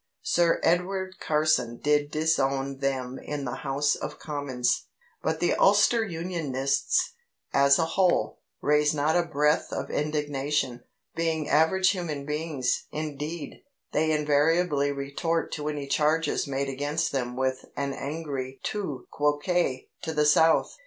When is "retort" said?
14.91-15.51